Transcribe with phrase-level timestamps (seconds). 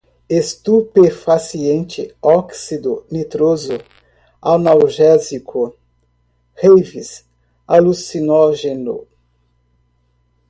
[0.27, 3.77] estupefaciente, óxido nitroso,
[4.41, 5.77] analgésico,
[6.55, 7.23] raves,
[7.67, 9.05] alucinógeno